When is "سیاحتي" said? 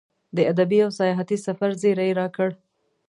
0.99-1.37